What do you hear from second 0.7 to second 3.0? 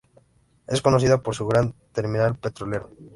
conocida por su gran terminal petrolero.